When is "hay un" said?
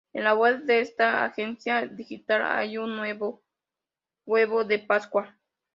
2.43-2.97